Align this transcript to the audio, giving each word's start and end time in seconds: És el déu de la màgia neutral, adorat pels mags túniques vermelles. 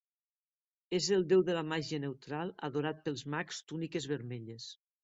És 0.99 1.09
el 1.17 1.27
déu 1.33 1.43
de 1.51 1.57
la 1.59 1.63
màgia 1.73 2.01
neutral, 2.07 2.55
adorat 2.71 3.05
pels 3.07 3.25
mags 3.37 3.65
túniques 3.73 4.15
vermelles. 4.17 4.73